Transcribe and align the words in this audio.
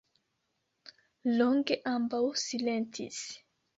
Longe 1.41 1.77
ambaŭ 1.93 2.23
silentis. 2.49 3.21